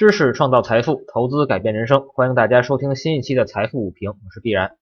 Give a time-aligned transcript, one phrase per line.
[0.00, 2.08] 知识创造财富，投资改变人生。
[2.14, 4.78] 欢迎大家收听新一期的财富午评，我是必然。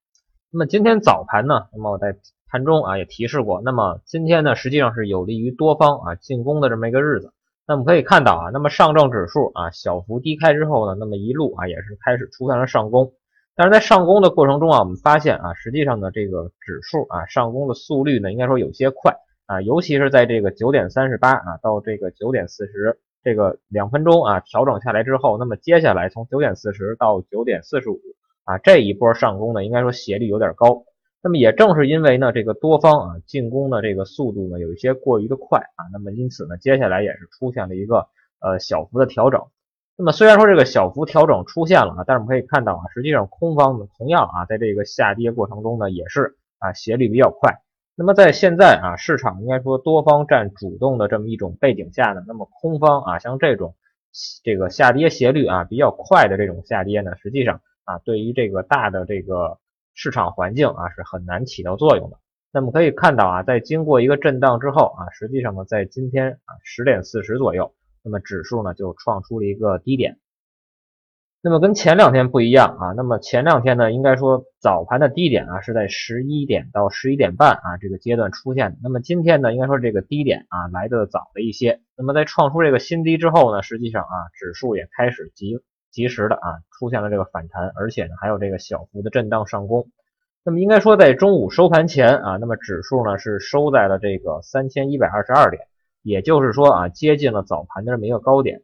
[0.52, 2.16] 那么今天早盘呢，那么我在
[2.48, 7.32] 盘中啊也提示过，那么今天呢实际上是有利于多方啊进攻的这么一个日子。
[7.66, 13.10] 那么可以看到啊，那么上证指数啊小幅低开之后呢，那么一路啊也是开始出现了上攻。
[13.56, 19.16] 但是在上攻的过程中啊，我们发现啊，实际上呢这个指数啊上攻的速率呢应该说有些快
[19.46, 23.00] 啊，尤其是在这个九点三十八啊到这个九点四十。
[23.28, 28.00] 这个两分钟啊调整下来之后，那么接下来从九点四十到九点四十五
[28.44, 30.84] 啊这一波上攻呢，应该说斜率有点高。
[31.22, 38.06] 那么也正是因为呢这个多方啊进攻的这个速度呢有一些过于的快啊，那么因此呢接下来也是出现了一个
[38.40, 39.42] 呃小幅的调整。
[39.98, 47.60] 那么虽然说这个小幅调整出现了啊，但是我们可以看到啊，实际上空方呢同样啊在这个下跌过程中呢也是啊斜率比较快。
[48.00, 53.74] 那么在现在啊，市场应该说多方占主动的这么一种背景下呢，那么空方啊，像这种
[54.44, 59.58] 这个下跌斜率啊比较快的这种下跌呢，实际上啊，对于这个大的这个
[59.94, 62.18] 市场环境啊是很难起到作用的。
[62.52, 70.18] 那么可以看到啊，在经过一个震荡之后啊，实际上呢，在今天啊十点四十左右，那么指数呢就创出了一个低点。
[71.48, 78.76] 那么跟前两天不一样啊，那么前两天呢，应该说早盘的低点啊是在十一点到十一点半啊这个阶段出现的。
[78.82, 81.80] 那么今天呢，应该说这个低点啊来的早了一些。
[81.96, 85.58] 那么在创出这个新低之后呢，实际上啊指数也开始及
[85.90, 89.86] 及时的啊出现了这个反弹，而且呢还有这个小幅的震荡上攻。
[90.44, 95.62] 那么应该说在中午收盘前啊，那么指数呢是收在了这个三千一百二十二点，
[96.02, 98.60] 也就是说啊接近了早盘的这么一个高点。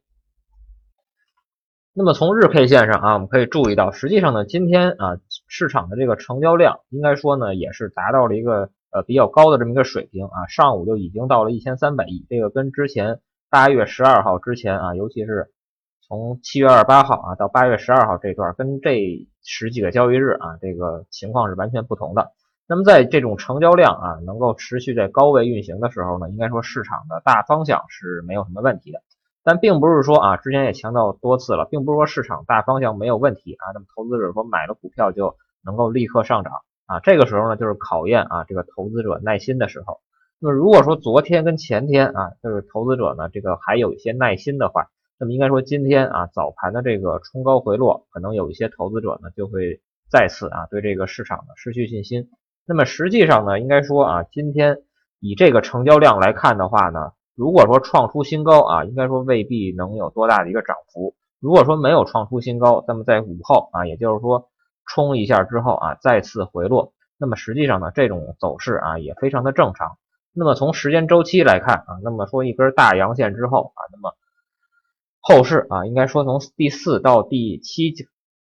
[1.97, 15.53] 那么从日 K 线上啊，我们可以注意到，实际上呢，今天啊市场的这个成交量应该说呢也是达到了一个呃比较高的这么一个水平啊，上午就已经到了一千三百亿，这个跟之前八月十二号之前啊，尤其是
[16.09, 22.33] 从七月二十八号啊到八月十二号这段，跟这十几个交易日啊这个情况是完全不同的。
[22.67, 29.01] 那么在这种成交量啊能够持续在高位运行的时候呢，应该说市场的大方向是没有什么问题的。
[29.44, 40.00] 但并不是说啊，之前也强调多次了，并不是说市场大方向没有问题啊，那么投资者说买了股票就能够立刻上涨啊，这个时候呢就是考验啊这个投资者耐心的时候。
[40.40, 44.88] 那么如果说昨天跟前天啊，就是投资者呢这个还有一些耐心的话，
[45.18, 52.30] 那么应该说今天啊早盘的这个冲高回落，可能有一些投资者呢就会再次啊对这个市场呢失去信心。
[52.66, 54.78] 那么实际上呢，应该说啊今天
[55.20, 57.12] 以这个成交量来看的话呢。
[57.36, 61.17] 如果说创出新高啊，应该说未必能有多大的一个涨幅。
[61.40, 64.48] 如果说没有创出新高，那么在午后啊，也就是说
[64.86, 69.98] 冲一下之后啊，再次回落，那么实际上呢，这种走势啊也非常的正常。
[70.33, 74.14] 那么从时间周期来看啊，那么说一根大阳线之后啊，那么
[75.20, 77.92] 后市啊，应该说从第四到第七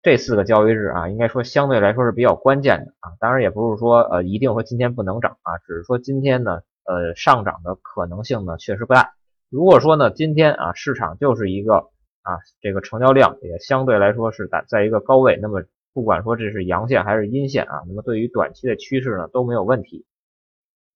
[0.03, 3.13] 这四个交易日啊，应该说相对来说是比较关键的啊。
[3.19, 6.61] 当然也不是说呃一定说今天不能涨啊，只是说今天呢。
[6.85, 9.13] 呃，上涨的可能性呢确实不大。
[9.49, 11.77] 如果说呢，今天啊市场就是一个
[12.21, 15.63] 啊这个成交量也相对来说是在在一个高位，那么
[15.93, 20.05] 不管说这是阳线还是阴线啊，那么对于短期的趋势呢都没有问题。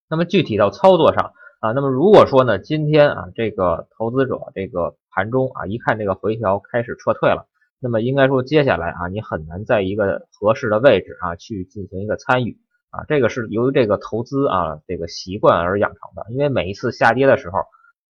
[0.10, 7.48] 那么具体到操作上啊，那么如果说呢今天啊这个投资者这个盘中啊一看这个回调开始撤退了，
[7.80, 12.60] 那么应该说接下来啊你很难在一个合适的位置啊去进行一个参与。
[12.92, 16.26] 啊，这个是由于这个投资啊这个习惯而养成的。
[16.32, 17.60] 因为每一次下跌的时候，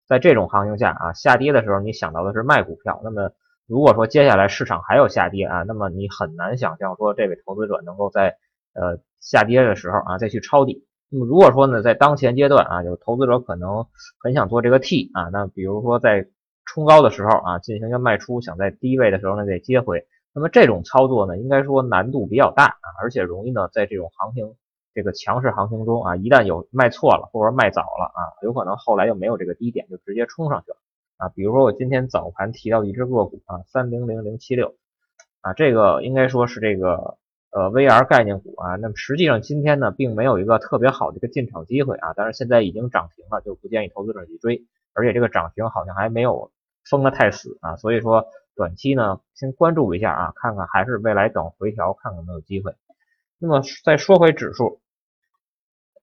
[0.07, 3.01] 在这种行情下啊下跌的时候，你想到的是卖股票。
[3.03, 3.31] 那么
[3.67, 8.37] 如果说接下来市场还有下跌啊，那么你很难想象说这位投资者能够在
[8.73, 10.85] 呃下跌的时候啊再去抄底。
[11.09, 13.85] 那么如果说呢在当前阶段啊，有投资者可能
[14.23, 16.27] 很想做这个 T 啊，那比如说在
[16.65, 20.05] 冲高的时候啊进行一个卖出，想在低位的时候呢再接回。
[20.31, 24.55] 那么这种操作呢，应该说难度比较大啊，而且容易呢在这种行情。
[24.93, 30.77] 这个强势行情中啊，一旦有卖错了或者卖早了啊，有可能后来又没有这个低点，就直接冲上去了
[31.17, 31.29] 啊。
[31.29, 34.75] 比如说我今天早盘提到一只个股啊，三零零零七六
[35.41, 37.17] 啊，这个应该说是这个
[37.51, 38.75] 呃 VR 概念股啊。
[38.77, 46.51] 那么实际上今天呢，并没有一个特别好的一个进场机会啊，但是现在已经涨停了，就不建议投资者去追，而且这个涨停好像还没有
[46.89, 48.25] 封的太死啊，所以说
[48.55, 52.73] 短期呢先关注一下啊，看看还是未来等回调看看有没有机会。
[53.41, 54.81] 那么再说回指数，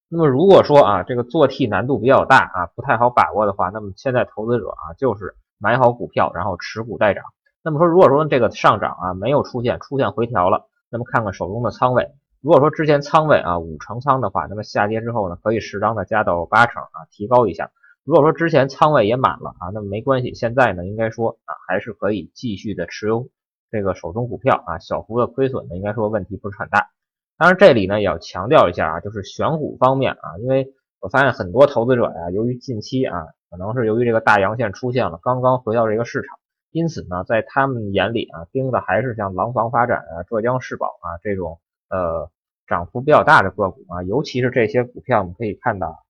[0.09, 7.25] 那么如果说啊这个做 T 难度比较大啊不太好把握的话，那么现在投资者啊就是买好股票，然后持股待涨。
[7.63, 12.15] 那么说如果说这个上涨啊没有出现出现回调了，那么看看手中的仓位。
[12.41, 17.71] 如果说之前仓位啊五成仓的话，那么下跌之后呢可以适当的加到八成啊提高一下。
[18.05, 23.29] 如果说之前仓位也满了啊，那么没关系，现在呢，应该说啊，还是可以继续的持有
[23.71, 26.89] 这个手中股票啊，小幅的亏损呢，应该说问题不是很大。
[27.39, 36.39] 当然这里呢也要强调一下啊，就是选股方面啊，因为我发现很多投资者呀，由于近期啊，可能是由于这个大阳线出现了，刚刚回到这个市场，
[36.71, 42.31] 因此呢，在他们眼里啊，盯的还是像廊坊发展啊、浙江世宝啊这种呃。
[42.69, 46.03] 涨幅比较大的个股啊，尤其是这些股票，我们可以看到，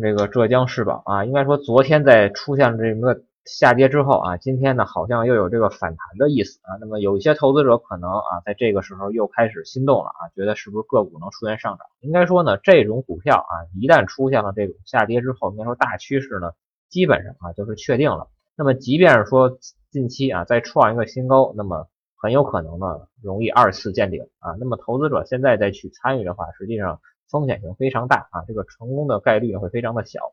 [0.00, 6.76] 这个浙江世宝啊，应该说昨天在出现这个下跌之后啊，今天呢好像又有这个反弹的意思啊。
[6.80, 11.86] 那么有一些投资者可能啊，在这个时候又开始心动了啊，觉得是不是个股能出现上涨？
[12.00, 16.52] 应该说呢，这种股票啊，一旦出现了这种下跌之后，应该说大趋势呢，
[16.88, 18.28] 基本上啊就是确定了。
[18.56, 19.58] 那么即便是说
[19.90, 21.86] 近期啊再创一个新高，那么
[22.16, 22.86] 很有可能呢，
[23.20, 24.56] 容易二次见顶啊。
[24.58, 26.98] 那么投资者现在再去参与的话，实际上
[27.28, 30.32] 风险性非常大啊，这个成功的概率也会非常的小。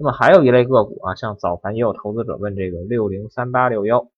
[0.00, 4.08] 那么还有一类个股啊，像早盘也有投资者问这个六零三八六幺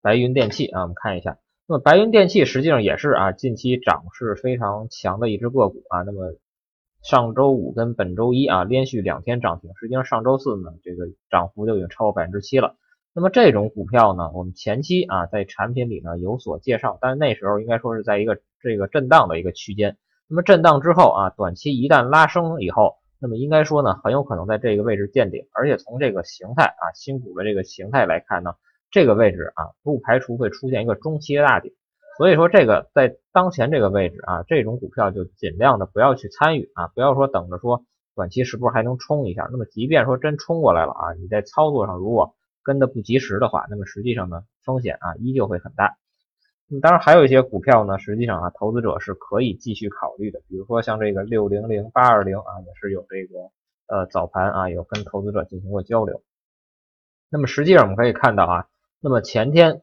[0.00, 1.38] 白云电器啊，我们看一下。
[1.66, 6.02] 那么白云电器实际上也是啊，近期涨势非常强的一只个股啊。
[6.02, 6.36] 那么
[7.02, 12.76] 上周五跟本周一啊，连续两天涨停，实际上上周四呢，这个涨幅就已经超过百分之七了。
[13.12, 19.98] 那么这种股票呢，我们前期啊在产品里呢有所介绍，但是那时候应该说是在一个这个震荡的一个区间。
[20.30, 28.52] 那么震荡之后啊，短期一旦拉升以后，那么应该说呢很有可能在这个位置见顶，而且从这个形态啊新股的这个形态来看呢，
[28.90, 31.72] 这个位置啊不排除会出现一个中期的大顶。
[32.18, 37.84] 所以说这个在当前这个位置啊，这种股票就尽量的不要去参与啊，不要说等着说
[38.14, 39.48] 短期是不是还能冲一下。
[39.50, 45.96] 那么即便说真冲过来了啊，你在操作上如果跟的不及时的话，那么实际上呢，风险啊依旧会很大。
[46.68, 50.40] 那么当然还有一些股票呢，实际上啊，投资者是可以继续考虑的。
[50.48, 53.50] 比如说像这个六零零八二零啊，也是有这个
[53.86, 56.22] 呃早盘啊有跟投资者进行过交流。
[57.30, 58.66] 那么实际上我们可以看到啊，
[59.00, 59.82] 那么前天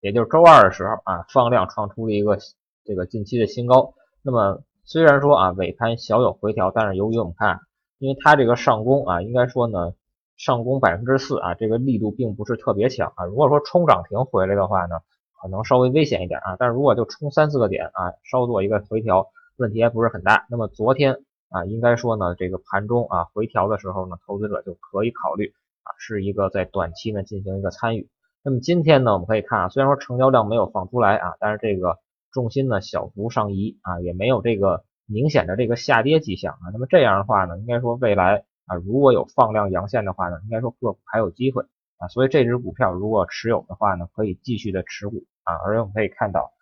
[0.00, 2.38] 也就是周二的时候啊，放量创出了一个
[2.84, 3.94] 这个近期的新高。
[4.22, 7.60] 那么虽然说啊尾盘小有回调，但是由于我们看，
[7.98, 9.92] 因为它这个上攻啊，应该说呢。
[10.34, 13.26] 上攻百分之四啊，这个力度并不是特别强啊。
[13.26, 14.96] 如果说冲涨停回来的话呢，
[15.42, 16.56] 可能稍微危险一点啊。
[16.58, 20.46] 但是如果就冲三四个点啊，稍做一个回调，问题还不是很大。
[20.48, 21.18] 那么昨天
[21.50, 25.52] 啊，应该说呢，这个盘中啊回调的时候呢，投资者就可以考虑
[25.82, 28.08] 啊，是一个在短期呢进行一个参与。
[28.42, 31.98] 那么今天呢，我们可以看啊，虽然说成交量没有放出来啊，但是这个
[32.32, 36.70] 重心呢小幅上移啊，也没有这个明显的这个下跌迹象啊。
[36.72, 38.44] 那么这样的话呢，应该说未来。
[38.64, 41.64] 啊，如果有放量阳线的话呢，应该说个股还有机会
[41.98, 46.52] 啊，所以这只股票如果持有的话呢，可以继续的持股啊，而且我们可以看到，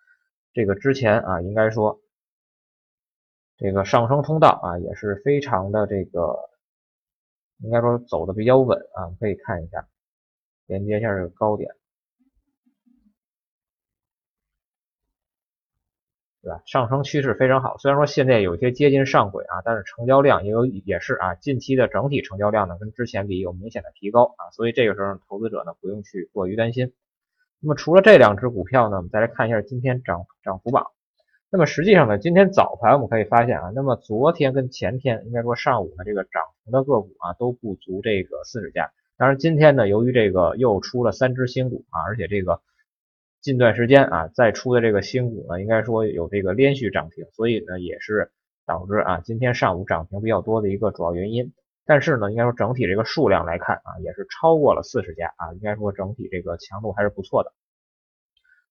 [0.53, 2.01] 这个之前啊，应该说
[3.57, 6.49] 这个上升通道啊，也是非常的这个，
[7.59, 9.87] 应该说走的比较稳啊，可以看一下，
[10.65, 11.75] 连接一下这个高点。
[16.43, 16.63] 对吧？
[16.65, 26.93] 上升趋势非常好，虽然说现在有一些接近上轨啊，但是成交量也有也是啊，近期的整体成交量呢跟之前比有明显的提高啊，所以这个时候投资者呢不用去过于担心。
[27.61, 30.87] 那么除了这两只股票呢，我们再来看一下今天涨涨幅榜。
[31.49, 38.91] 那么实际上呢，今天早盘我们可以发现啊，那么昨天跟前天应该说上午的这个涨停的个股啊都不足这个四十家。
[39.15, 42.61] 当然今天呢，由于这个又出了三只新股啊，而且这个。
[43.41, 48.31] 近段时间啊，再出的这个新股呢，应该说有这个连续涨停，所以呢也是
[48.67, 51.51] 导致啊今天上午涨停比较多的一个主要原因。
[51.91, 57.51] 但是呢，应该说整体这个数量来看啊，也是超过了四十家啊，应该说整体这个强度还是不错的。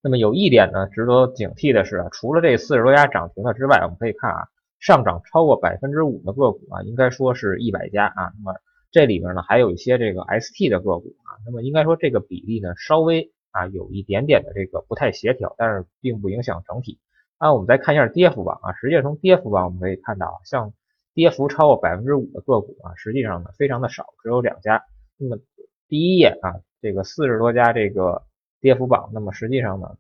[0.00, 4.49] 那么有一点呢，值得警惕的是啊，除了这四十多家涨停的之外，我们可以看啊，
[4.79, 8.33] 上涨超过百分之五的个股啊，应该说是一百家啊。
[8.39, 8.59] 那么
[8.91, 13.31] 这里面呢，还有一些这个 ST 的个股啊，那么应该说这个比例呢，稍微。
[13.53, 17.00] 啊，有一点点的这个不太协调，但是并不影响整体。
[17.37, 20.73] 啊，我们再看一下跌幅榜啊，实际上从跌幅榜我们可以看到，像
[21.21, 24.83] 跌幅超过百分之五的个股啊，实际上呢非常的少，只有两家。
[25.19, 25.39] 那么
[25.87, 28.23] 第一页啊，这个四十多家这个
[28.59, 29.99] 跌幅榜，那么实际上呢，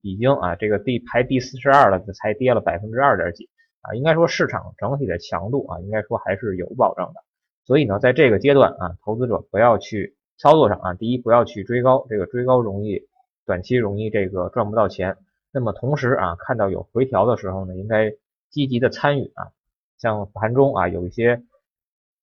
[0.00, 3.50] 已经啊这个第排第四十二了，才跌了百分之二点几
[3.82, 7.20] 啊，应该说市场整体的强度啊，应该说还是有保证的。
[7.66, 10.16] 所以呢，在这个阶段啊，投资者不要去。
[10.38, 13.08] 操作上啊，第一不要去追高，这个追高容易
[13.46, 15.16] 短期容易这个赚不到钱。
[15.50, 18.12] 那么同时啊，看到有回调的时候呢，应该
[18.50, 19.55] 积极的参与啊。
[19.98, 21.42] 像盘中啊有一些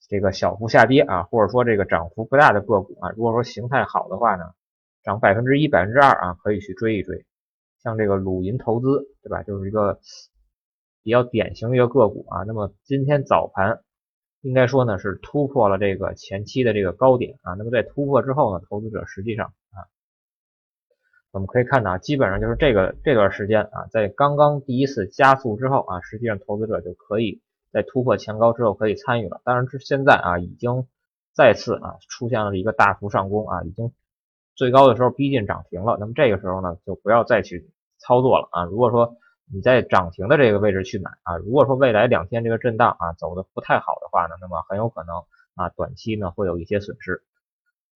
[0.10, 4.46] 这个小幅下跌啊，或者说这个涨幅不大的个股啊，如果说形态好的话呢，
[5.04, 7.26] 涨百分之一、百分之二啊，可以去追一追。
[7.82, 10.00] 像这个鲁银投资对吧，就是一个
[11.04, 12.44] 比较典型的一个个股啊。
[12.44, 13.82] 那么今天早盘
[14.42, 17.54] 应该说呢是突破了这个前期的这个高点啊。
[17.56, 19.84] 那么在突破之后呢，投资者实际上啊，
[21.32, 27.42] 我们可以看到，基本上就是这个这段时间啊，在刚刚第一次加速之后啊，实际上投资者就可以
[27.74, 29.42] 在突破前高之后可以参与了。
[29.44, 30.88] 当然，这现在啊已经
[31.34, 33.92] 再次啊出现了一个大幅上攻啊，已经。
[34.56, 38.66] 最高的时候逼近涨停了，那么这个时候呢，就不要再去操作了啊。
[38.66, 39.18] 如果说
[39.52, 45.24] 你在涨停的这个位置去买啊，如果说未来两天这个震荡啊走的不太好的话呢，那么很有可能
[45.56, 47.24] 啊短期呢会有一些损失。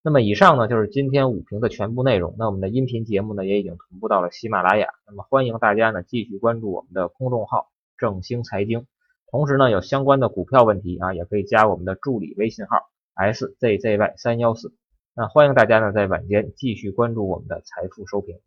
[0.02, 2.34] 那么以上呢就是今天午评的全部内容。
[2.40, 7.70] 那我们的音频节目呢也已经同步到了喜马拉雅，那么欢迎大家呢继续关注我们的公众号
[8.00, 8.88] 正兴财经，
[9.30, 14.74] 同时呢有相关的股票问题啊也可以加我们的助理微信号 szzy 三幺四。
[15.16, 18.40] 那欢迎大家呢在晚间继续关注我们的财富收评。